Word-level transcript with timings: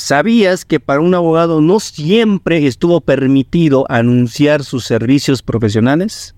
¿Sabías 0.00 0.64
que 0.64 0.80
para 0.80 1.02
un 1.02 1.14
abogado 1.14 1.60
no 1.60 1.78
siempre 1.78 2.66
estuvo 2.66 3.02
permitido 3.02 3.84
anunciar 3.90 4.64
sus 4.64 4.84
servicios 4.86 5.42
profesionales? 5.42 6.34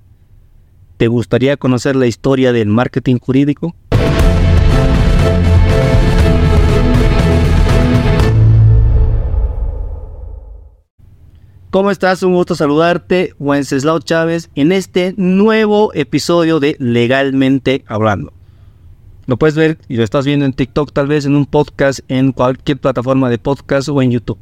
¿Te 0.97 1.07
gustaría 1.07 1.57
conocer 1.57 1.95
la 1.95 2.09
historia 2.09 2.53
del 2.53 2.67
marketing 2.67 3.19
jurídico? 3.21 3.73
¿Cómo 11.71 11.93
estás? 11.93 12.25
Un 12.25 12.35
gusto 12.35 12.57
saludarte, 12.57 13.33
Wenceslao 13.39 14.01
Chávez, 14.01 14.51
en 14.57 14.73
este 14.73 15.15
nuevo 15.17 15.93
episodio 15.95 16.59
de 16.59 16.75
Legalmente 16.81 17.85
Hablando. 17.87 18.33
Lo 19.33 19.39
puedes 19.39 19.55
ver 19.55 19.79
y 19.89 19.97
lo 19.97 20.05
estás 20.05 20.27
viendo 20.27 20.45
en 20.45 20.53
TikTok, 20.53 20.93
tal 20.93 21.07
vez 21.07 21.25
en 21.25 21.35
un 21.35 21.47
podcast, 21.47 22.01
en 22.09 22.33
cualquier 22.33 22.77
plataforma 22.77 23.31
de 23.31 23.39
podcast 23.39 23.89
o 23.89 24.03
en 24.03 24.11
YouTube. 24.11 24.37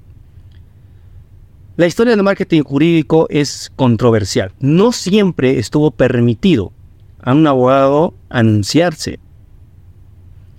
La 1.77 1.87
historia 1.87 2.17
del 2.17 2.25
marketing 2.25 2.65
jurídico 2.65 3.29
es 3.31 3.71
controversial. 3.77 4.51
No 4.59 4.91
siempre 4.91 5.61
estuvo 5.61 5.93
permitido 5.93 6.73
a 7.23 7.35
un 7.35 7.47
abogado 7.47 8.15
anunciarse. 8.31 9.21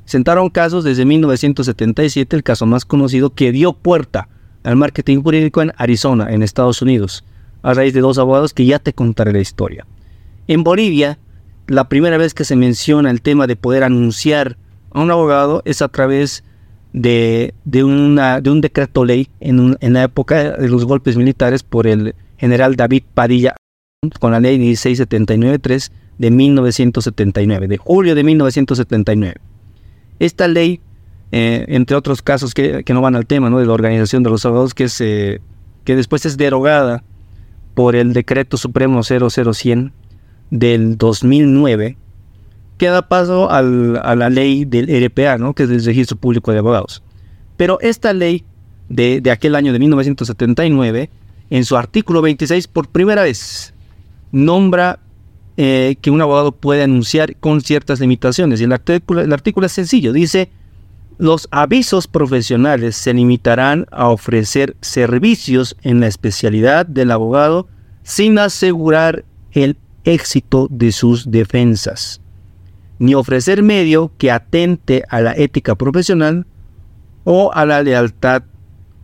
Sentaron 0.05 0.49
casos 0.49 0.85
desde 0.85 1.03
1977, 1.03 2.33
el 2.33 2.43
caso 2.43 2.65
más 2.65 2.85
conocido 2.85 3.31
que 3.31 3.51
dio 3.51 3.73
puerta 3.73 4.29
al 4.63 4.77
marketing 4.77 5.23
jurídico 5.23 5.61
en 5.61 5.73
Arizona, 5.75 6.31
en 6.31 6.41
Estados 6.41 6.81
Unidos, 6.81 7.25
a 7.63 7.73
raíz 7.73 7.93
de 7.93 7.99
dos 7.99 8.17
abogados 8.17 8.53
que 8.53 8.65
ya 8.65 8.79
te 8.79 8.93
contaré 8.93 9.33
la 9.33 9.41
historia. 9.41 9.85
En 10.47 10.63
Bolivia, 10.63 11.19
la 11.67 11.89
primera 11.89 12.17
vez 12.17 12.33
que 12.33 12.45
se 12.45 12.55
menciona 12.55 13.11
el 13.11 13.21
tema 13.21 13.47
de 13.47 13.55
poder 13.55 13.83
anunciar 13.83 14.57
a 14.91 15.01
un 15.01 15.11
abogado 15.11 15.61
es 15.65 15.81
a 15.81 15.87
través 15.87 16.43
de, 16.93 17.53
una, 17.73 18.41
de 18.41 18.49
un 18.49 18.61
decreto 18.61 19.05
ley 19.05 19.29
en, 19.39 19.77
en, 19.79 19.93
la 19.93 20.03
época 20.03 20.57
de 20.57 20.67
los 20.67 20.85
golpes 20.85 21.15
militares 21.15 21.63
por 21.63 21.87
el 21.87 22.15
general 22.37 22.75
David 22.75 23.03
Padilla 23.13 23.55
con 24.19 24.31
la 24.31 24.39
ley 24.39 24.57
1679-3 24.57 25.91
de 26.17 26.31
1979, 26.31 27.67
de 27.67 27.77
julio 27.77 28.15
de 28.15 28.23
1979. 28.23 29.35
Esta 30.19 30.47
ley, 30.47 30.81
eh, 31.31 31.65
entre 31.67 31.95
otros 31.95 32.21
casos 32.21 32.53
que, 32.53 32.83
no 32.89 33.01
van 33.01 33.15
al 33.15 33.25
tema 33.25 33.49
¿no? 33.49 33.59
de 33.59 33.65
la 33.65 33.73
organización 33.73 34.23
de 34.23 34.29
los 34.29 34.45
abogados, 34.45 34.73
que, 34.73 34.89
se, 34.89 35.41
que 35.83 35.95
después 35.95 36.25
es 36.25 36.37
derogada 36.37 37.03
por 37.73 37.95
el 37.95 38.13
decreto 38.13 38.57
supremo 38.57 39.01
00100 39.03 39.93
del 40.51 40.97
2009 40.97 41.97
que 42.81 42.87
da 42.87 43.07
paso 43.07 43.51
a 43.51 43.61
la 43.61 44.29
ley 44.31 44.65
del 44.65 44.87
RPA, 45.05 45.37
¿no? 45.37 45.53
que 45.53 45.63
es 45.63 45.69
el 45.69 45.85
Registro 45.85 46.17
Público 46.17 46.51
de 46.51 46.57
Abogados. 46.57 47.03
Pero 47.55 47.79
esta 47.79 48.11
ley 48.11 48.43
de, 48.89 49.21
aquel 49.31 49.53
año 49.53 49.71
de 49.71 49.77
1979, 49.77 51.11
en 51.51 51.63
su 51.63 51.77
artículo 51.77 52.23
26, 52.23 52.67
por 52.67 52.87
primera 52.87 53.21
vez, 53.21 53.75
nombra 54.31 54.97
eh, 55.57 55.95
que 56.01 56.09
un 56.09 56.21
abogado 56.21 56.53
puede 56.53 56.81
anunciar 56.81 57.35
con 57.35 57.61
ciertas 57.61 57.99
limitaciones. 57.99 58.59
Y 58.59 58.63
el 58.63 58.71
artículo, 58.71 59.21
el 59.21 59.31
artículo 59.31 59.67
es 59.67 59.73
sencillo, 59.73 60.11
dice, 60.11 60.49
los 61.19 61.47
avisos 61.51 62.07
profesionales 62.07 62.95
se 62.95 63.13
limitarán 63.13 63.85
a 63.91 64.09
ofrecer 64.09 64.75
servicios 64.81 65.77
en 65.83 65.99
la 65.99 66.07
especialidad 66.07 66.87
del 66.87 67.11
abogado 67.11 67.67
sin 68.01 68.39
asegurar 68.39 69.23
el 69.51 69.77
éxito 70.03 70.67
de 70.69 70.91
sus 70.91 71.29
defensas, 71.29 72.21
ni 72.99 73.15
ofrecer 73.15 73.63
medio 73.63 74.11
que 74.17 74.31
atente 74.31 75.03
a 75.09 75.21
la 75.21 75.33
ética 75.33 75.75
profesional 75.75 76.45
o 77.23 77.51
a 77.53 77.65
la 77.65 77.83
lealtad 77.83 78.43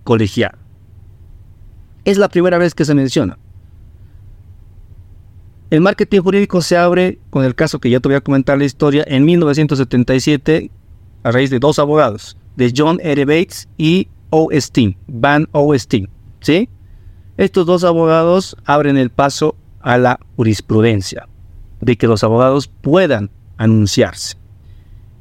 colegial. 0.03 0.57
Es 2.05 2.17
la 2.17 2.29
primera 2.29 2.57
vez 2.57 2.73
que 2.73 2.85
se 2.85 2.95
menciona. 2.95 3.37
El 5.69 5.81
marketing 5.81 6.21
jurídico 6.21 6.61
se 6.61 6.77
abre 6.77 7.19
con 7.29 7.43
el 7.43 7.53
caso 7.53 7.79
que 7.79 7.89
ya 7.89 7.99
te 7.99 8.07
voy 8.07 8.15
a 8.15 8.21
comentar 8.21 8.57
la 8.57 8.63
historia 8.63 9.03
en 9.05 9.25
1977 9.25 10.71
a 11.23 11.31
raíz 11.31 11.49
de 11.49 11.59
dos 11.59 11.77
abogados, 11.77 12.37
de 12.55 12.73
John 12.75 12.99
R. 13.03 13.25
Bates 13.25 13.67
y 13.77 14.07
O. 14.29 14.47
Steen, 14.53 14.95
Van 15.07 15.49
O. 15.51 15.77
Steen. 15.77 16.07
¿sí? 16.39 16.69
Estos 17.35 17.65
dos 17.65 17.83
abogados 17.83 18.55
abren 18.63 18.95
el 18.95 19.09
paso 19.09 19.56
a 19.81 19.97
la 19.97 20.19
jurisprudencia, 20.35 21.27
de 21.81 21.97
que 21.97 22.07
los 22.07 22.23
abogados 22.23 22.67
puedan 22.67 23.31
anunciarse. 23.57 24.37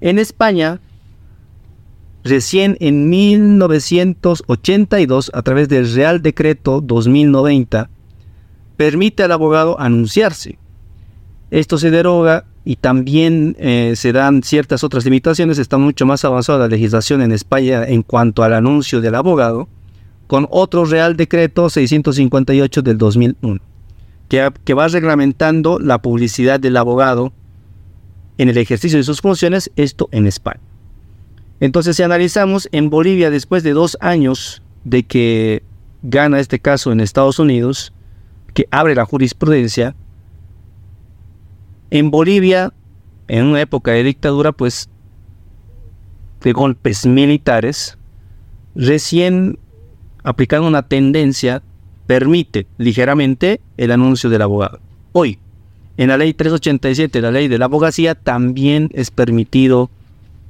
En 0.00 0.18
España, 0.18 0.80
recién 2.22 2.76
en 2.80 3.08
1982, 3.08 5.30
a 5.34 5.42
través 5.42 5.68
del 5.68 5.92
Real 5.92 6.22
Decreto 6.22 6.80
2090, 6.80 7.90
permite 8.76 9.22
al 9.22 9.32
abogado 9.32 9.80
anunciarse. 9.80 10.58
Esto 11.50 11.78
se 11.78 11.90
deroga 11.90 12.44
y 12.64 12.76
también 12.76 13.56
eh, 13.58 13.94
se 13.96 14.12
dan 14.12 14.42
ciertas 14.42 14.84
otras 14.84 15.04
limitaciones. 15.04 15.58
Está 15.58 15.78
mucho 15.78 16.04
más 16.04 16.24
avanzada 16.24 16.58
la 16.60 16.68
legislación 16.68 17.22
en 17.22 17.32
España 17.32 17.84
en 17.84 18.02
cuanto 18.02 18.42
al 18.42 18.52
anuncio 18.52 19.00
del 19.00 19.14
abogado, 19.14 19.68
con 20.26 20.46
otro 20.50 20.84
Real 20.84 21.16
Decreto 21.16 21.70
658 21.70 22.82
del 22.82 22.98
2001 22.98 23.75
que, 24.28 24.74
va 24.74 24.88
reglamentando 24.88 25.78
la 25.78 26.02
publicidad 26.02 26.58
del 26.58 26.76
abogado 26.76 27.32
en 28.38 28.48
el 28.48 28.58
ejercicio 28.58 28.98
de 28.98 29.04
sus 29.04 29.20
funciones, 29.20 29.70
esto 29.76 30.08
en 30.12 30.26
España. 30.26 30.60
Entonces, 31.60 31.96
si 31.96 32.02
analizamos 32.02 32.68
en 32.72 32.90
Bolivia, 32.90 33.30
después 33.30 33.62
de 33.62 33.72
dos 33.72 33.96
años 34.00 34.62
de 34.84 35.04
que 35.04 35.62
gana 36.02 36.40
este 36.40 36.58
caso 36.58 36.92
en 36.92 37.00
Estados 37.00 37.38
Unidos, 37.38 37.92
que 38.52 38.66
abre 38.70 38.94
la 38.94 39.04
jurisprudencia, 39.04 39.94
en 41.90 42.10
Bolivia, 42.10 42.72
en 43.28 43.46
una 43.46 43.60
época 43.60 43.92
de 43.92 44.02
dictadura, 44.02 44.52
pues, 44.52 44.90
de 46.42 46.52
golpes 46.52 47.06
militares, 47.06 47.96
recién 48.74 49.58
aplicando 50.22 50.68
una 50.68 50.82
tendencia 50.82 51.62
permite 52.06 52.66
ligeramente 52.78 53.60
el 53.76 53.90
anuncio 53.90 54.30
del 54.30 54.42
abogado. 54.42 54.80
Hoy, 55.12 55.38
en 55.96 56.08
la 56.08 56.16
ley 56.16 56.34
387, 56.34 57.20
la 57.20 57.30
ley 57.30 57.48
de 57.48 57.58
la 57.58 57.64
abogacía, 57.66 58.14
también 58.14 58.90
es 58.92 59.10
permitido 59.10 59.90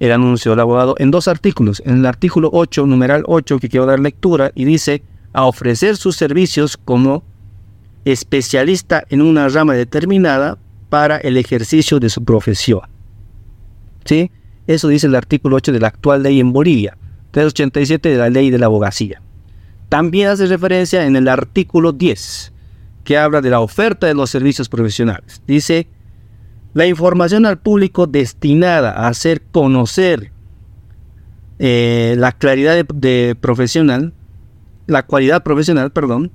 el 0.00 0.12
anuncio 0.12 0.52
del 0.52 0.60
abogado 0.60 0.94
en 0.98 1.10
dos 1.10 1.28
artículos. 1.28 1.82
En 1.86 1.98
el 1.98 2.06
artículo 2.06 2.50
8, 2.52 2.86
numeral 2.86 3.24
8, 3.26 3.58
que 3.58 3.68
quiero 3.68 3.86
dar 3.86 4.00
lectura, 4.00 4.50
y 4.54 4.64
dice, 4.64 5.02
a 5.32 5.44
ofrecer 5.44 5.96
sus 5.96 6.16
servicios 6.16 6.76
como 6.76 7.22
especialista 8.04 9.04
en 9.08 9.22
una 9.22 9.48
rama 9.48 9.74
determinada 9.74 10.58
para 10.88 11.16
el 11.18 11.36
ejercicio 11.36 11.98
de 11.98 12.08
su 12.08 12.24
profesión. 12.24 12.80
¿Sí? 14.04 14.30
Eso 14.66 14.88
dice 14.88 15.06
el 15.06 15.14
artículo 15.14 15.56
8 15.56 15.72
de 15.72 15.80
la 15.80 15.88
actual 15.88 16.22
ley 16.22 16.40
en 16.40 16.52
Bolivia, 16.52 16.96
387 17.32 18.08
de 18.08 18.16
la 18.16 18.30
ley 18.30 18.50
de 18.50 18.58
la 18.58 18.66
abogacía. 18.66 19.20
También 19.88 20.28
hace 20.28 20.46
referencia 20.46 21.06
en 21.06 21.14
el 21.16 21.28
artículo 21.28 21.92
10, 21.92 22.52
que 23.04 23.18
habla 23.18 23.40
de 23.40 23.50
la 23.50 23.60
oferta 23.60 24.06
de 24.06 24.14
los 24.14 24.30
servicios 24.30 24.68
profesionales. 24.68 25.40
Dice, 25.46 25.86
la 26.74 26.86
información 26.86 27.46
al 27.46 27.58
público 27.58 28.06
destinada 28.06 28.90
a 28.92 29.08
hacer 29.08 29.42
conocer 29.52 30.32
eh, 31.58 32.16
la 32.18 32.32
claridad 32.32 32.84
de, 32.84 33.36
profesional, 33.40 34.12
la 34.86 35.06
cualidad 35.06 35.42
profesional, 35.42 35.90
perdón, 35.92 36.32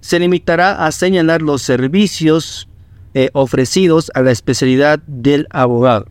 se 0.00 0.18
limitará 0.20 0.86
a 0.86 0.92
señalar 0.92 1.40
los 1.40 1.62
servicios 1.62 2.68
eh, 3.14 3.30
ofrecidos 3.32 4.12
a 4.14 4.20
la 4.20 4.30
especialidad 4.30 5.00
del 5.06 5.46
abogado. 5.50 6.06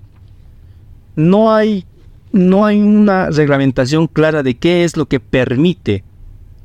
No 1.15 1.53
hay, 1.53 1.85
no 2.31 2.65
hay 2.65 2.81
una 2.81 3.29
reglamentación 3.29 4.07
clara 4.07 4.41
de 4.41 4.57
qué 4.57 4.83
es 4.83 4.97
lo 4.97 5.05
que 5.05 5.19
permite 5.19 6.03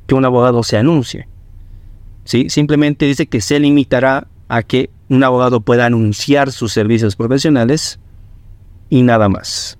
que 0.09 0.15
un 0.15 0.25
abogado 0.25 0.63
se 0.63 0.75
anuncie. 0.75 1.27
¿sí? 2.25 2.49
Simplemente 2.49 3.05
dice 3.05 3.27
que 3.27 3.41
se 3.41 3.59
limitará 3.59 4.27
a 4.47 4.63
que 4.63 4.89
un 5.07 5.23
abogado 5.23 5.61
pueda 5.61 5.85
anunciar 5.85 6.51
sus 6.51 6.73
servicios 6.73 7.15
profesionales 7.15 7.99
y 8.89 9.03
nada 9.03 9.29
más. 9.29 9.77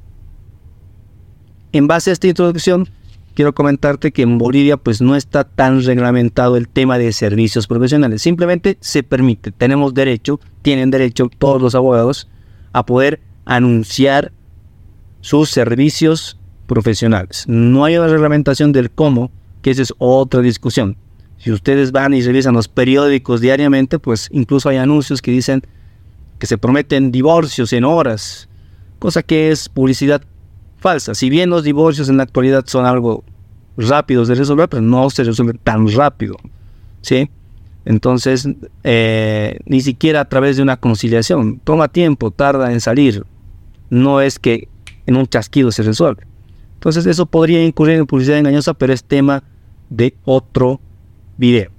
En 1.71 1.87
base 1.87 2.11
a 2.11 2.13
esta 2.13 2.27
introducción, 2.27 2.87
quiero 3.33 3.55
comentarte 3.55 4.11
que 4.11 4.21
en 4.21 4.37
Bolivia 4.37 4.77
pues 4.77 5.01
no 5.01 5.15
está 5.15 5.45
tan 5.45 5.83
reglamentado 5.83 6.57
el 6.57 6.69
tema 6.69 6.99
de 6.99 7.11
servicios 7.11 7.65
profesionales. 7.65 8.21
Simplemente 8.21 8.77
se 8.81 9.01
permite, 9.01 9.51
tenemos 9.51 9.95
derecho, 9.95 10.39
tienen 10.61 10.91
derecho 10.91 11.27
todos 11.39 11.59
los 11.59 11.73
abogados 11.73 12.29
a 12.71 12.85
poder 12.85 13.19
anunciar 13.45 14.31
sus 15.21 15.49
servicios 15.49 16.37
profesionales. 16.67 17.45
No 17.47 17.83
hay 17.83 17.97
una 17.97 18.07
reglamentación 18.07 18.71
del 18.71 18.91
cómo 18.91 19.31
que 19.61 19.71
esa 19.71 19.81
es 19.81 19.93
otra 19.97 20.41
discusión. 20.41 20.97
Si 21.37 21.51
ustedes 21.51 21.91
van 21.91 22.13
y 22.13 22.21
revisan 22.21 22.53
los 22.53 22.67
periódicos 22.67 23.41
diariamente, 23.41 23.97
pues 23.97 24.27
incluso 24.31 24.69
hay 24.69 24.77
anuncios 24.77 25.21
que 25.21 25.31
dicen 25.31 25.63
que 26.37 26.47
se 26.47 26.57
prometen 26.57 27.11
divorcios 27.11 27.71
en 27.73 27.85
horas, 27.85 28.49
cosa 28.99 29.23
que 29.23 29.51
es 29.51 29.69
publicidad 29.69 30.21
falsa. 30.77 31.15
Si 31.15 31.29
bien 31.29 31.49
los 31.49 31.63
divorcios 31.63 32.09
en 32.09 32.17
la 32.17 32.23
actualidad 32.23 32.65
son 32.65 32.85
algo 32.85 33.23
rápidos 33.77 34.27
de 34.27 34.35
resolver, 34.35 34.67
pero 34.67 34.81
no 34.81 35.09
se 35.09 35.23
resuelve 35.23 35.53
tan 35.53 35.89
rápido. 35.89 36.35
¿sí? 37.01 37.29
Entonces, 37.85 38.47
eh, 38.83 39.59
ni 39.65 39.81
siquiera 39.81 40.21
a 40.21 40.25
través 40.25 40.57
de 40.57 40.63
una 40.63 40.77
conciliación. 40.77 41.59
Toma 41.63 41.87
tiempo, 41.87 42.31
tarda 42.31 42.71
en 42.71 42.81
salir. 42.81 43.25
No 43.89 44.21
es 44.21 44.39
que 44.39 44.67
en 45.05 45.15
un 45.15 45.27
chasquido 45.27 45.71
se 45.71 45.83
resuelve. 45.83 46.23
Entonces, 46.79 47.05
eso 47.07 47.25
podría 47.25 47.61
incurrir 47.61 47.97
en 47.97 48.05
publicidad 48.05 48.37
engañosa, 48.37 48.73
pero 48.73 48.93
es 48.93 49.03
tema 49.03 49.43
de 49.89 50.15
otro 50.23 50.79
video. 51.35 51.71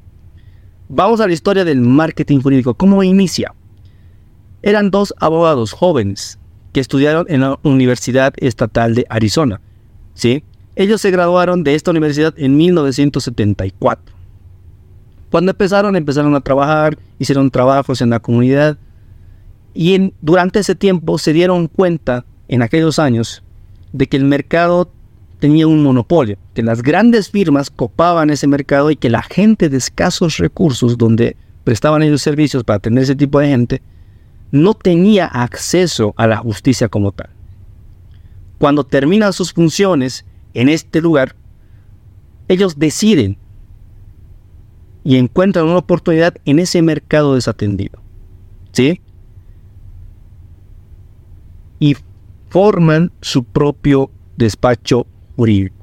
Vamos 0.91 1.23
a 1.23 1.27
la 1.27 1.33
historia 1.33 1.65
del 1.65 1.81
marketing 1.81 2.41
jurídico. 2.41 2.75
¿Cómo 2.75 3.03
inicia? 3.03 3.55
Eran 4.61 4.91
dos 4.91 5.15
abogados 5.19 5.73
jóvenes 5.73 6.39
que 6.75 6.81
estudiaron 6.81 7.25
en 7.31 7.41
la 7.41 7.59
Universidad 7.63 8.35
Estatal 8.37 8.95
de 8.95 9.07
Arizona. 9.09 9.63
¿sí? 10.13 10.45
Ellos 10.77 11.01
se 11.01 11.11
graduaron 11.11 11.65
de 11.65 11.77
esta 11.77 11.93
universidad 11.93 12.35
en 12.37 12.59
1974. 12.59 14.15
Cuando 15.31 15.53
empezaron, 15.53 15.97
empezaron 15.97 16.35
a 16.35 16.43
trabajar, 16.43 16.99
hicieron 17.19 17.51
trabajos 17.51 18.03
en 18.03 18.11
la 18.11 18.21
comunidad 18.21 18.77
y 19.73 20.13
durante 20.21 20.59
ese 20.59 20.75
tiempo 20.75 21.17
se 21.17 21.33
dieron 21.33 21.69
cuenta, 21.69 22.27
en 22.49 22.61
aquellos 22.61 22.99
años, 22.99 23.43
de 23.93 24.07
que 24.07 24.17
el 24.17 24.25
mercado 24.25 24.91
tenía 25.39 25.67
un 25.67 25.83
monopolio, 25.83 26.37
que 26.55 26.63
las 26.63 26.83
grandes 26.83 27.31
firmas 27.31 27.71
copaban 27.71 28.31
ese 28.31 28.47
mercado 28.47 28.91
y 28.91 28.97
que 28.97 29.11
la 29.11 29.23
gente 29.23 29.69
de 29.69 29.79
escasos 29.79 30.37
recursos, 30.37 30.99
donde 30.99 31.37
prestaban 31.65 32.03
ellos 32.03 32.23
servicios 32.23 32.63
para 32.63 32.79
tener 32.79 33.05
ese 33.05 33.17
tipo 33.17 33.41
de 33.41 33.49
gente, 33.49 33.83
no 34.53 34.75
tenía 34.75 35.27
acceso 35.27 36.15
a 36.17 36.27
la 36.27 36.37
justicia 36.37 36.89
como 36.89 37.13
tal. 37.13 37.31
Cuando 38.59 38.85
terminan 38.85 39.33
sus 39.33 39.53
funciones 39.53 40.25
en 40.53 40.69
este 40.69 41.01
lugar, 41.01 41.35
ellos 42.49 42.79
deciden 42.79 43.39
y 45.05 45.17
encuentran 45.17 45.67
una 45.67 45.79
oportunidad 45.79 46.35
en 46.45 46.59
ese 46.59 46.83
mercado 46.83 47.35
desatendido. 47.35 48.01
¿Sí? 48.73 49.01
Y 51.79 51.97
forman 52.51 53.13
su 53.21 53.45
propio 53.45 54.11
despacho 54.37 55.07
jurídico. 55.37 55.77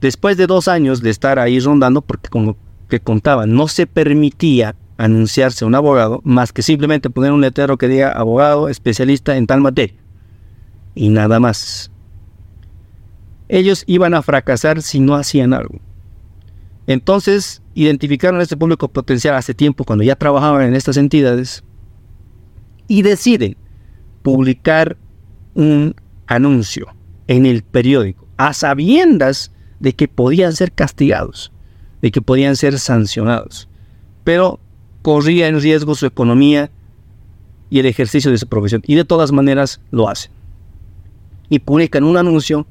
Después 0.00 0.36
de 0.36 0.46
dos 0.46 0.68
años 0.68 1.02
de 1.02 1.10
estar 1.10 1.38
ahí 1.38 1.58
rondando, 1.58 2.00
porque 2.00 2.30
como 2.30 2.56
que 2.88 3.00
contaban, 3.00 3.54
no 3.54 3.68
se 3.68 3.86
permitía 3.86 4.76
anunciarse 4.96 5.64
un 5.64 5.74
abogado 5.74 6.20
más 6.24 6.52
que 6.52 6.62
simplemente 6.62 7.10
poner 7.10 7.32
un 7.32 7.40
letrero 7.40 7.76
que 7.76 7.88
diga 7.88 8.10
abogado 8.12 8.68
especialista 8.68 9.36
en 9.36 9.46
tal 9.46 9.60
materia. 9.60 9.96
Y 10.94 11.08
nada 11.08 11.40
más. 11.40 11.90
Ellos 13.48 13.84
iban 13.86 14.14
a 14.14 14.22
fracasar 14.22 14.82
si 14.82 15.00
no 15.00 15.14
hacían 15.14 15.52
algo. 15.52 15.80
Entonces, 16.86 17.62
identificaron 17.74 18.40
a 18.40 18.42
este 18.42 18.56
público 18.56 18.88
potencial 18.88 19.34
hace 19.34 19.54
tiempo 19.54 19.84
cuando 19.84 20.04
ya 20.04 20.16
trabajaban 20.16 20.62
en 20.62 20.74
estas 20.74 20.96
entidades 20.96 21.64
y 22.86 23.02
deciden 23.02 23.56
publicar 24.22 24.96
un 25.54 25.94
anuncio 26.26 26.86
en 27.26 27.46
el 27.46 27.62
periódico 27.62 28.26
a 28.36 28.52
sabiendas 28.52 29.52
de 29.80 29.92
que 29.92 30.08
podían 30.08 30.54
ser 30.54 30.72
castigados, 30.72 31.52
de 32.02 32.10
que 32.10 32.22
podían 32.22 32.56
ser 32.56 32.78
sancionados, 32.78 33.68
pero 34.24 34.60
corría 35.02 35.48
en 35.48 35.60
riesgo 35.60 35.94
su 35.94 36.06
economía 36.06 36.70
y 37.70 37.78
el 37.78 37.86
ejercicio 37.86 38.30
de 38.30 38.38
su 38.38 38.46
profesión 38.46 38.82
y 38.86 38.94
de 38.94 39.04
todas 39.04 39.32
maneras 39.32 39.80
lo 39.90 40.08
hacen. 40.08 40.30
Y 41.48 41.60
publican 41.60 42.04
un 42.04 42.16
anuncio 42.16 42.66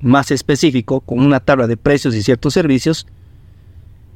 más 0.00 0.30
específico 0.30 1.00
con 1.00 1.20
una 1.20 1.40
tabla 1.40 1.66
de 1.66 1.76
precios 1.76 2.14
y 2.14 2.22
ciertos 2.22 2.54
servicios 2.54 3.06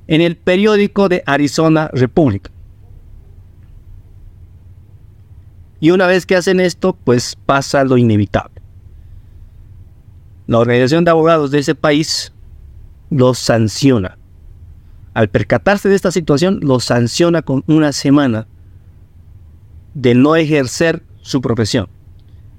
en 0.06 0.20
el 0.20 0.36
periódico 0.36 1.08
de 1.08 1.22
Arizona 1.26 1.88
Republic. 1.92 2.50
Y 5.82 5.90
una 5.90 6.06
vez 6.06 6.26
que 6.26 6.36
hacen 6.36 6.60
esto, 6.60 6.92
pues 6.92 7.36
pasa 7.44 7.82
lo 7.82 7.96
inevitable. 7.96 8.62
La 10.46 10.60
organización 10.60 11.04
de 11.04 11.10
abogados 11.10 11.50
de 11.50 11.58
ese 11.58 11.74
país 11.74 12.32
los 13.10 13.40
sanciona. 13.40 14.16
Al 15.12 15.28
percatarse 15.28 15.88
de 15.88 15.96
esta 15.96 16.12
situación, 16.12 16.60
los 16.62 16.84
sanciona 16.84 17.42
con 17.42 17.64
una 17.66 17.92
semana 17.92 18.46
de 19.94 20.14
no 20.14 20.36
ejercer 20.36 21.02
su 21.20 21.40
profesión. 21.40 21.88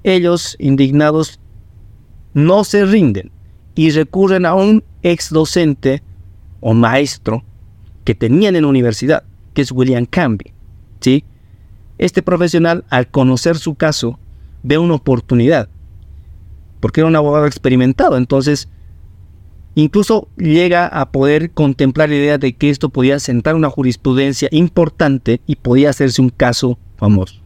Ellos, 0.02 0.54
indignados, 0.58 1.40
no 2.34 2.62
se 2.62 2.84
rinden 2.84 3.30
y 3.74 3.90
recurren 3.90 4.44
a 4.44 4.52
un 4.52 4.84
ex 5.02 5.30
docente 5.30 6.02
o 6.60 6.74
maestro 6.74 7.42
que 8.04 8.14
tenían 8.14 8.54
en 8.54 8.64
la 8.64 8.68
universidad, 8.68 9.24
que 9.54 9.62
es 9.62 9.72
William 9.72 10.04
Camby. 10.04 10.52
¿sí? 11.00 11.24
Este 11.98 12.22
profesional, 12.22 12.84
al 12.90 13.08
conocer 13.08 13.56
su 13.56 13.74
caso, 13.74 14.18
ve 14.62 14.78
una 14.78 14.94
oportunidad, 14.94 15.68
porque 16.80 17.00
era 17.00 17.08
un 17.08 17.16
abogado 17.16 17.46
experimentado, 17.46 18.16
entonces 18.16 18.68
incluso 19.74 20.28
llega 20.36 20.86
a 20.86 21.10
poder 21.10 21.50
contemplar 21.50 22.08
la 22.08 22.16
idea 22.16 22.38
de 22.38 22.54
que 22.54 22.70
esto 22.70 22.88
podía 22.88 23.18
sentar 23.18 23.54
una 23.54 23.70
jurisprudencia 23.70 24.48
importante 24.52 25.40
y 25.46 25.56
podía 25.56 25.90
hacerse 25.90 26.22
un 26.22 26.30
caso 26.30 26.78
famoso. 26.96 27.40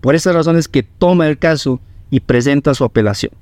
Por 0.00 0.14
esas 0.14 0.34
razones 0.34 0.68
que 0.68 0.82
toma 0.82 1.26
el 1.28 1.38
caso 1.38 1.80
y 2.10 2.20
presenta 2.20 2.74
su 2.74 2.84
apelación 2.84 3.32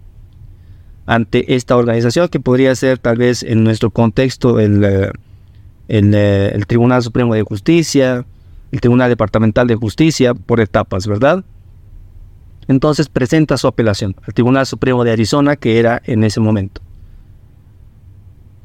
ante 1.06 1.54
esta 1.54 1.76
organización 1.76 2.28
que 2.28 2.40
podría 2.40 2.74
ser 2.74 2.98
tal 2.98 3.16
vez 3.16 3.42
en 3.42 3.62
nuestro 3.62 3.90
contexto 3.90 4.58
el, 4.58 4.84
eh, 4.84 5.10
eh, 5.88 6.50
el, 6.52 6.66
Tribunal 6.66 7.02
Supremo 7.02 7.34
de 7.34 7.42
Justicia, 7.42 8.26
el 8.76 8.80
Tribunal 8.80 9.08
Departamental 9.08 9.66
de 9.66 9.74
Justicia 9.74 10.34
por 10.34 10.60
etapas, 10.60 11.06
¿verdad? 11.06 11.44
Entonces 12.68 13.08
presenta 13.08 13.56
su 13.56 13.66
apelación 13.66 14.14
al 14.22 14.34
Tribunal 14.34 14.66
Supremo 14.66 15.02
de 15.02 15.12
Arizona 15.12 15.56
que 15.56 15.78
era 15.78 16.02
en 16.04 16.24
ese 16.24 16.40
momento. 16.40 16.82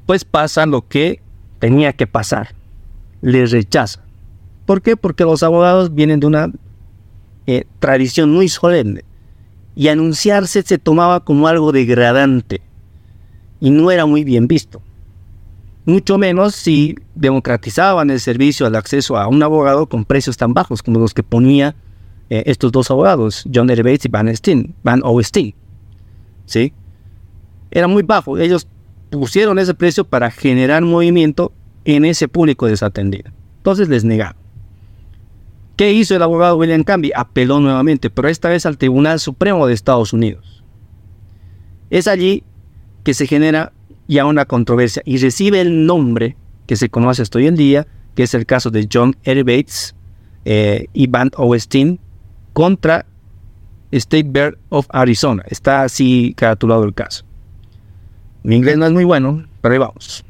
Pues 0.06 0.26
pasa 0.26 0.66
lo 0.66 0.86
que 0.88 1.22
tenía 1.60 1.94
que 1.94 2.08
pasar. 2.08 2.50
Le 3.22 3.46
rechaza. 3.46 4.04
¿Por 4.66 4.82
qué? 4.82 4.98
Porque 4.98 5.24
los 5.24 5.44
abogados 5.44 5.96
vienen 5.96 6.20
de 6.20 6.28
una 6.28 6.52
eh, 7.48 7.66
tradición 7.80 8.32
muy 8.32 8.50
solemne 8.50 9.06
y 9.76 9.88
anunciarse 9.88 10.62
se 10.62 10.78
tomaba 10.78 11.24
como 11.24 11.48
algo 11.48 11.72
degradante 11.72 12.62
y 13.62 13.70
no 13.70 13.92
era 13.92 14.06
muy 14.06 14.26
bien 14.26 14.48
visto. 14.48 14.82
Mucho 15.92 16.18
menos 16.18 16.56
si 16.56 16.96
democratizaban 17.16 18.10
el 18.12 18.22
servicio 18.22 18.66
al 18.66 18.78
acceso 18.78 19.18
a 19.18 19.28
un 19.28 19.44
abogado 19.44 19.88
con 19.88 20.06
precios 20.06 20.38
tan 20.38 20.54
bajos 20.54 20.82
como 20.82 21.02
los 21.02 21.14
que 21.14 21.22
ponía 21.22 21.76
eh, 22.30 22.44
estos 22.46 22.72
dos 22.72 22.90
abogados, 22.90 23.44
John 23.54 23.70
R. 23.70 23.84
Bates 23.84 24.06
y 24.06 24.08
Van, 24.08 24.34
Steen, 24.34 24.74
Van 24.84 25.02
¿Sí? 26.46 26.72
Era 27.72 27.90
muy 27.90 28.04
bajo. 28.04 28.38
Ellos 28.38 28.70
pusieron 29.10 29.60
ese 29.60 29.74
precio 29.74 30.06
para 30.06 30.32
generar 30.32 30.82
movimiento 30.82 31.52
en 31.84 32.06
ese 32.06 32.30
público 32.30 32.68
desatendido. 32.68 33.30
Entonces 33.58 33.90
les 33.90 34.06
negaron. 34.06 34.42
¿Qué 35.76 35.92
hizo 35.92 36.16
el 36.16 36.22
abogado 36.22 36.56
William 36.56 36.86
Camby? 36.86 37.12
Apeló 37.14 37.60
nuevamente, 37.60 38.10
pero 38.10 38.30
esta 38.30 38.48
vez 38.48 38.66
al 38.66 38.78
Tribunal 38.78 39.20
Supremo 39.20 39.68
de 39.68 39.74
Estados 39.74 40.14
Unidos. 40.14 40.64
Es 41.90 42.08
allí 42.08 42.46
que 43.04 43.14
se 43.14 43.28
genera 43.28 43.74
ya 44.08 44.26
una 44.26 44.46
controversia 44.46 45.02
y 45.06 45.18
recibe 45.18 45.62
el 45.62 45.86
nombre 45.86 46.36
que 46.68 46.76
se 46.76 46.90
conoce 46.90 47.22
hasta 47.22 47.38
hoy 47.40 47.48
en 47.48 47.56
día, 47.56 47.88
que 48.16 48.24
es 48.24 48.34
el 48.34 48.46
caso 48.46 48.70
de 48.70 48.88
John 48.92 49.16
R. 49.24 49.44
Bates 49.44 49.96
eh, 50.46 50.88
y 50.94 51.08
Van 51.08 51.32
Osteen 51.36 52.00
contra 52.54 53.06
State 53.92 54.30
Board 54.30 54.58
of 54.70 54.88
Arizona. 54.90 55.44
Está 55.48 55.84
así 55.84 56.34
caratulado 56.36 56.84
el 56.84 56.94
caso. 56.94 57.26
Mi 58.44 58.56
inglés 58.56 58.78
no 58.78 58.86
es 58.86 58.92
muy 58.92 59.04
bueno, 59.04 59.46
pero 59.62 59.74
ahí 59.74 59.80
vamos. 59.80 60.26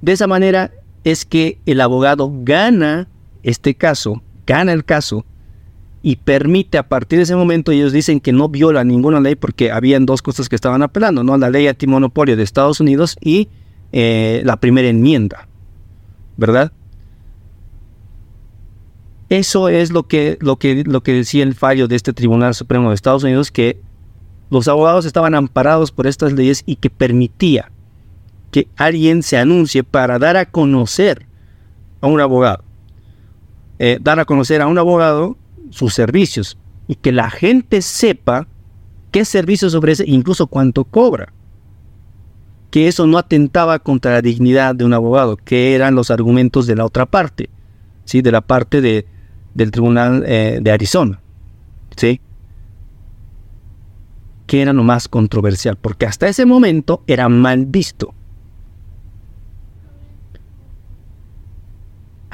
De 0.00 0.12
esa 0.12 0.26
manera 0.26 0.72
es 1.04 1.24
que 1.24 1.58
el 1.66 1.80
abogado 1.80 2.32
gana 2.42 3.08
este 3.42 3.74
caso, 3.74 4.22
gana 4.46 4.72
el 4.72 4.84
caso 4.84 5.24
y 6.02 6.16
permite 6.16 6.78
a 6.78 6.88
partir 6.88 7.18
de 7.18 7.22
ese 7.22 7.36
momento, 7.36 7.70
ellos 7.70 7.92
dicen 7.92 8.20
que 8.20 8.32
no 8.32 8.48
viola 8.48 8.82
ninguna 8.82 9.20
ley 9.20 9.36
porque 9.36 9.70
habían 9.70 10.04
dos 10.04 10.20
cosas 10.20 10.48
que 10.48 10.56
estaban 10.56 10.82
apelando, 10.82 11.22
¿no? 11.22 11.36
La 11.38 11.48
ley 11.48 11.68
antimonopolio 11.68 12.36
de 12.36 12.42
Estados 12.42 12.80
Unidos 12.80 13.16
y 13.20 13.48
eh, 13.92 14.42
la 14.44 14.56
primera 14.56 14.88
enmienda, 14.88 15.46
¿verdad? 16.36 16.72
Eso 19.28 19.68
es 19.68 19.92
lo 19.92 20.02
que, 20.02 20.38
lo, 20.40 20.56
que, 20.56 20.82
lo 20.84 21.02
que 21.02 21.12
decía 21.12 21.44
el 21.44 21.54
fallo 21.54 21.86
de 21.86 21.96
este 21.96 22.12
Tribunal 22.12 22.54
Supremo 22.54 22.88
de 22.88 22.96
Estados 22.96 23.22
Unidos, 23.22 23.52
que 23.52 23.80
los 24.50 24.66
abogados 24.68 25.06
estaban 25.06 25.34
amparados 25.34 25.92
por 25.92 26.06
estas 26.06 26.32
leyes 26.32 26.64
y 26.66 26.76
que 26.76 26.90
permitía 26.90 27.70
que 28.50 28.68
alguien 28.76 29.22
se 29.22 29.38
anuncie 29.38 29.84
para 29.84 30.18
dar 30.18 30.36
a 30.36 30.46
conocer 30.46 31.26
a 32.00 32.08
un 32.08 32.20
abogado. 32.20 32.64
Eh, 33.78 33.98
dar 34.02 34.20
a 34.20 34.26
conocer 34.26 34.60
a 34.60 34.66
un 34.66 34.76
abogado 34.76 35.38
sus 35.72 35.94
servicios 35.94 36.56
y 36.86 36.94
que 36.94 37.10
la 37.10 37.30
gente 37.30 37.82
sepa 37.82 38.46
qué 39.10 39.24
servicios 39.24 39.74
ofrece, 39.74 40.04
incluso 40.06 40.46
cuánto 40.46 40.84
cobra. 40.84 41.32
que 42.70 42.88
eso 42.88 43.06
no 43.06 43.18
atentaba 43.18 43.78
contra 43.80 44.12
la 44.12 44.22
dignidad 44.22 44.74
de 44.74 44.86
un 44.86 44.94
abogado, 44.94 45.36
que 45.36 45.74
eran 45.74 45.94
los 45.94 46.10
argumentos 46.10 46.66
de 46.66 46.74
la 46.74 46.86
otra 46.86 47.04
parte, 47.04 47.50
¿sí? 48.06 48.22
de 48.22 48.32
la 48.32 48.40
parte 48.40 48.80
de, 48.80 49.04
del 49.52 49.70
Tribunal 49.70 50.24
eh, 50.26 50.58
de 50.62 50.70
Arizona. 50.70 51.20
¿sí? 51.96 52.18
que 54.46 54.60
era 54.60 54.72
lo 54.72 54.84
más 54.84 55.08
controversial, 55.08 55.76
porque 55.80 56.06
hasta 56.06 56.28
ese 56.28 56.44
momento 56.44 57.02
era 57.06 57.28
mal 57.28 57.66
visto. 57.66 58.14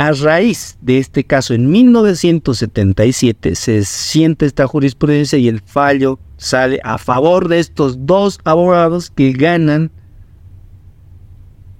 A 0.00 0.12
raíz 0.12 0.78
de 0.80 0.98
este 0.98 1.24
caso, 1.24 1.54
en 1.54 1.68
1977 1.72 3.56
se 3.56 3.84
siente 3.84 4.46
esta 4.46 4.68
jurisprudencia 4.68 5.40
y 5.40 5.48
el 5.48 5.60
fallo 5.60 6.20
sale 6.36 6.80
a 6.84 6.98
favor 6.98 7.48
de 7.48 7.58
estos 7.58 8.06
dos 8.06 8.38
abogados 8.44 9.10
que 9.10 9.32
ganan 9.32 9.90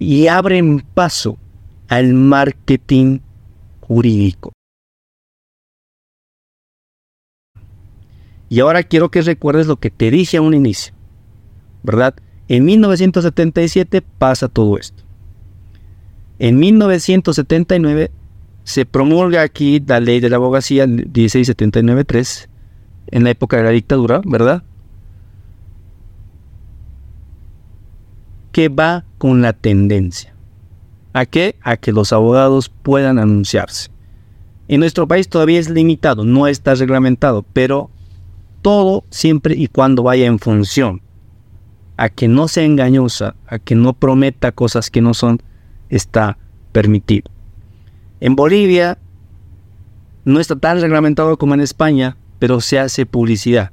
y 0.01 0.27
abren 0.27 0.85
paso 0.95 1.39
al 1.87 2.13
marketing 2.13 3.21
jurídico. 3.83 4.51
Y 8.49 8.59
ahora 8.59 8.83
quiero 8.83 9.13
que 9.13 9.23
recuerdes 9.23 9.69
lo 9.69 9.77
que 9.77 9.91
te 9.91 10.11
dije 10.11 10.39
a 10.39 10.43
un 10.43 10.55
inicio, 10.55 10.93
¿verdad? 11.85 12.17
En 12.49 12.65
1977 12.65 14.03
pasa 14.03 14.49
todo 14.49 14.77
esto. 14.77 15.08
En 16.39 16.59
1979 16.59 18.11
se 18.65 18.87
promulga 18.87 19.43
aquí 19.43 19.83
la 19.85 19.99
ley 19.99 20.21
de 20.21 20.31
la 20.31 20.37
abogacía 20.37 20.87
1679-3 20.87 22.49
en 23.09 23.25
la 23.25 23.31
época 23.31 23.57
de 23.57 23.63
la 23.65 23.71
dictadura, 23.71 24.21
¿verdad? 24.25 24.63
Que 28.53 28.69
va 28.69 29.05
con 29.19 29.43
la 29.43 29.53
tendencia. 29.53 30.35
¿A 31.13 31.27
qué? 31.27 31.57
A 31.63 31.77
que 31.77 31.93
los 31.93 32.13
abogados 32.13 32.69
puedan 32.69 33.19
anunciarse. 33.19 33.91
En 34.69 34.81
nuestro 34.81 35.09
país 35.09 35.29
todavía 35.29 35.59
es 35.59 35.71
limitado, 35.71 36.25
no 36.25 36.47
está 36.47 36.75
reglamentado, 36.75 37.45
pero 37.53 37.91
todo 38.61 39.05
siempre 39.11 39.55
y 39.57 39.69
cuando 39.69 40.03
vaya 40.03 40.27
en 40.27 40.39
función 40.39 41.01
a 41.97 42.11
que 42.11 42.29
no 42.29 42.47
sea 42.49 42.65
engañosa, 42.65 43.35
a 43.47 43.59
que 43.59 43.75
no 43.75 43.93
prometa 43.95 44.53
cosas 44.53 44.91
que 44.91 45.01
no 45.01 45.15
son, 45.15 45.43
está 45.89 46.39
permitido. 46.73 47.31
En 48.21 48.37
Bolivia 48.37 48.99
no 50.25 50.41
está 50.41 50.57
tan 50.57 50.81
reglamentado 50.81 51.37
como 51.39 51.55
en 51.55 51.61
España, 51.61 52.17
pero 52.39 52.61
se 52.61 52.79
hace 52.79 53.07
publicidad. 53.07 53.71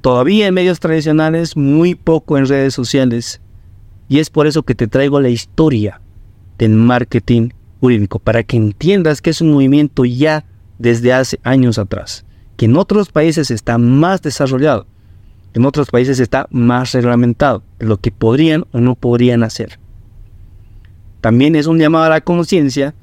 Todavía 0.00 0.48
en 0.48 0.54
medios 0.54 0.80
tradicionales, 0.80 1.56
muy 1.56 1.94
poco 1.94 2.36
en 2.36 2.46
redes 2.46 2.74
sociales, 2.74 3.40
y 4.08 4.18
es 4.18 4.30
por 4.30 4.46
eso 4.46 4.62
que 4.64 4.74
te 4.74 4.88
traigo 4.88 5.20
la 5.20 5.28
historia 5.28 6.00
del 6.58 6.72
marketing 6.72 7.50
jurídico, 7.80 8.18
para 8.18 8.42
que 8.42 8.56
entiendas 8.56 9.22
que 9.22 9.30
es 9.30 9.40
un 9.40 9.52
movimiento 9.52 10.04
ya 10.04 10.44
desde 10.78 11.12
hace 11.12 11.38
años 11.44 11.78
atrás 11.78 12.24
que 12.56 12.66
en 12.66 12.76
otros 12.76 13.10
países 13.10 13.50
está 13.50 13.78
más 13.78 14.22
desarrollado, 14.22 14.86
en 15.54 15.64
otros 15.64 15.90
países 15.90 16.20
está 16.20 16.46
más 16.50 16.92
reglamentado, 16.92 17.62
lo 17.78 17.98
que 17.98 18.10
podrían 18.10 18.66
o 18.72 18.80
no 18.80 18.94
podrían 18.94 19.42
hacer. 19.42 19.78
También 21.22 21.56
es 21.56 21.66
un 21.66 21.78
llamado 21.78 22.04
a 22.04 22.10
la 22.10 22.20
conciencia 22.20 22.94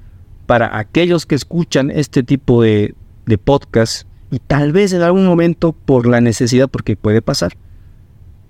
para 0.46 0.78
aquellos 0.78 1.26
que 1.26 1.34
escuchan 1.34 1.90
este 1.90 2.22
tipo 2.22 2.62
de, 2.62 2.94
de 3.26 3.38
podcast 3.40 4.08
y 4.30 4.38
tal 4.38 4.72
vez 4.72 4.94
en 4.94 5.02
algún 5.02 5.26
momento 5.26 5.72
por 5.72 6.06
la 6.06 6.22
necesidad, 6.22 6.70
porque 6.70 6.96
puede 6.96 7.24
pasar, 7.24 7.54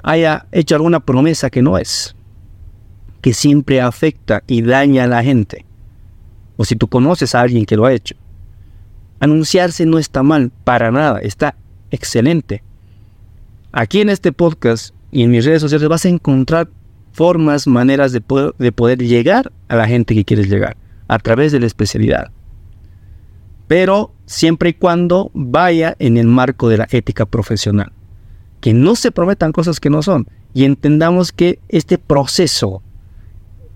haya 0.04 0.46
hecho 0.52 0.76
alguna 0.76 1.00
promesa 1.00 1.50
que 1.50 1.62
no 1.62 1.78
es, 1.78 2.14
que 3.22 3.34
siempre 3.34 3.80
afecta 3.80 4.44
y 4.48 4.62
daña 4.62 5.06
a 5.06 5.08
la 5.08 5.24
gente. 5.24 5.66
O 6.58 6.66
si 6.66 6.76
tú 6.76 6.90
conoces 6.90 7.34
a 7.34 7.40
alguien 7.40 7.66
que 7.66 7.78
lo 7.78 7.86
ha 7.86 7.94
hecho, 7.94 8.16
Anunciarse 9.20 9.86
no 9.86 10.00
está 10.00 10.24
mal, 10.24 10.52
para 10.64 10.92
nada, 10.92 11.20
está 11.20 11.56
excelente. 11.92 12.64
Aquí 13.74 14.00
en 14.00 14.10
este 14.10 14.32
podcast 14.32 14.96
y 15.12 15.24
en 15.24 15.32
mis 15.32 15.44
redes 15.44 15.62
sociales 15.62 15.90
vas 15.90 16.06
a 16.06 16.10
encontrar 16.10 16.70
formas, 17.20 17.68
maneras 17.68 18.14
de 18.14 18.22
poder, 18.22 19.00
llegar 19.00 19.52
a 19.68 19.76
la 19.76 19.86
gente 19.86 20.16
que 20.16 20.24
quieres 20.24 20.48
llegar 20.50 20.78
a 21.10 21.20
través 21.20 21.52
de 21.52 21.60
la 21.60 21.66
especialidad. 21.66 22.32
Pero 23.68 24.14
siempre 24.26 24.70
y 24.70 24.74
cuando 24.74 25.30
vaya 25.34 25.98
en 26.00 26.16
el 26.16 26.28
marco 26.28 26.70
de 26.70 26.78
la 26.78 26.88
ética 26.90 27.26
profesional. 27.26 27.92
Que 28.62 28.74
no 28.74 28.96
se 28.96 29.12
prometan 29.12 29.52
cosas 29.52 29.82
que 29.82 29.90
no 29.90 30.02
son. 30.02 30.28
Y 30.54 30.64
entendamos 30.64 31.34
que 31.34 31.60
este 31.68 31.98
proceso 31.98 32.82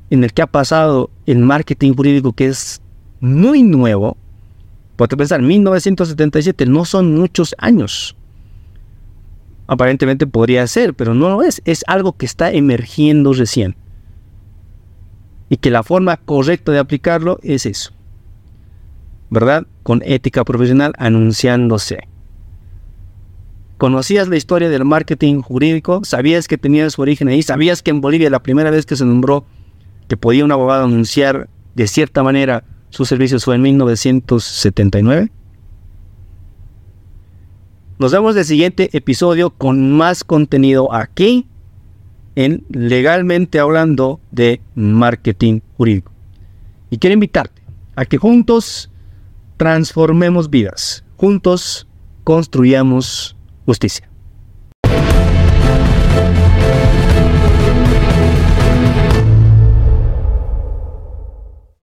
en 0.09 0.23
el 0.23 0.31
que 0.31 0.41
ha 0.41 0.47
pasado 0.47 1.09
el 1.25 1.39
marketing 1.39 1.95
jurídico, 1.95 2.31
que 2.31 2.47
es 2.47 2.81
muy 3.19 3.61
nuevo, 3.61 4.15
Puedes 4.95 5.17
pensar, 5.17 5.41
1977 5.41 6.65
no 6.67 6.85
son 6.85 7.15
muchos 7.15 7.55
años. 7.57 8.15
Aparentemente 9.67 10.27
podría 10.27 10.67
ser, 10.67 10.93
pero 10.93 11.13
no 11.13 11.29
lo 11.29 11.43
es. 11.43 11.61
Es 11.65 11.83
algo 11.87 12.13
que 12.13 12.25
está 12.25 12.51
emergiendo 12.51 13.33
recién. 13.33 13.75
Y 15.49 15.57
que 15.57 15.71
la 15.71 15.83
forma 15.83 16.17
correcta 16.17 16.71
de 16.71 16.79
aplicarlo 16.79 17.39
es 17.43 17.65
eso. 17.65 17.91
¿Verdad? 19.29 19.65
Con 19.83 20.01
ética 20.05 20.43
profesional 20.43 20.93
anunciándose. 20.97 22.07
¿Conocías 23.77 24.27
la 24.27 24.37
historia 24.37 24.69
del 24.69 24.85
marketing 24.85 25.41
jurídico? 25.41 26.01
¿Sabías 26.03 26.47
que 26.47 26.57
tenía 26.57 26.89
su 26.89 27.01
origen 27.01 27.27
ahí? 27.27 27.41
¿Sabías 27.41 27.81
que 27.81 27.91
en 27.91 28.01
Bolivia 28.01 28.29
la 28.29 28.43
primera 28.43 28.71
vez 28.71 28.85
que 28.85 28.95
se 28.95 29.05
nombró 29.05 29.45
que 30.07 30.17
podía 30.17 30.45
un 30.45 30.51
abogado 30.51 30.85
anunciar 30.85 31.49
de 31.75 31.87
cierta 31.87 32.23
manera 32.23 32.63
su 32.89 33.05
servicio 33.05 33.39
fue 33.39 33.55
en 33.55 33.63
1979. 33.63 35.31
Nos 37.99 38.11
vemos 38.11 38.35
el 38.35 38.43
siguiente 38.43 38.89
episodio 38.93 39.51
con 39.51 39.91
más 39.91 40.23
contenido 40.23 40.91
aquí 40.93 41.47
en 42.35 42.65
Legalmente 42.69 43.59
Hablando 43.59 44.19
de 44.31 44.61
Marketing 44.73 45.59
Jurídico. 45.77 46.11
Y 46.89 46.97
quiero 46.97 47.13
invitarte 47.13 47.61
a 47.95 48.05
que 48.05 48.17
juntos 48.17 48.89
transformemos 49.57 50.49
vidas, 50.49 51.05
juntos 51.17 51.87
construyamos 52.23 53.35
justicia. 53.65 54.09